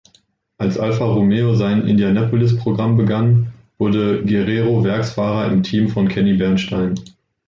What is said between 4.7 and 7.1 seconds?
Werksfahrer im Team von "Kenny Bernstein".